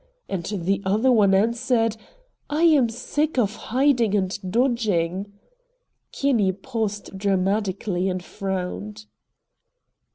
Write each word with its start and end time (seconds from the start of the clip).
And 0.27 0.43
the 0.45 0.81
other 0.83 1.11
one 1.11 1.35
answered: 1.35 1.95
'I 2.49 2.63
am 2.63 2.89
sick 2.89 3.37
of 3.37 3.55
hiding 3.55 4.15
and 4.15 4.35
dodging.'" 4.51 5.31
Kinney 6.11 6.51
paused 6.53 7.15
dramatically 7.19 8.09
and 8.09 8.23
frowned. 8.25 9.05